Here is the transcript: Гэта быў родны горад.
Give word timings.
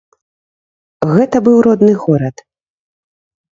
Гэта 1.13 1.37
быў 1.49 1.57
родны 1.69 1.93
горад. 2.07 2.37